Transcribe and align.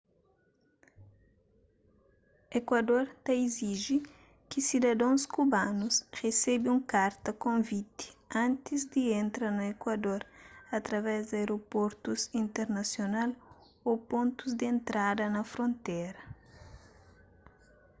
ekuador 2.57 3.05
ta 3.25 3.33
iziji 3.45 3.97
ki 4.49 4.59
sidadons 4.67 5.21
kubanus 5.33 5.95
resebe 6.21 6.67
un 6.75 6.81
karta 6.93 7.29
konviti 7.43 8.07
antis 8.43 8.81
di 8.93 9.01
entra 9.21 9.47
na 9.57 9.63
ekuador 9.73 10.21
através 10.79 11.19
di 11.29 11.33
aeroportus 11.41 12.21
internasional 12.43 13.29
ô 13.89 13.91
pontus 14.09 14.51
di 14.59 14.65
entrada 14.75 15.23
na 15.35 15.41
frontéra 15.53 16.23